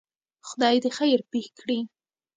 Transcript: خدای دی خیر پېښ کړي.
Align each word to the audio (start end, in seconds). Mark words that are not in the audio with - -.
خدای 0.47 0.77
دی 0.83 0.89
خیر 0.97 1.19
پېښ 1.31 1.47
کړي. 1.59 1.79